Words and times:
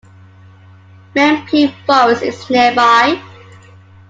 Mempi 1.13 1.67
Forest 1.85 2.23
is 2.23 2.49
nearby. 2.49 3.21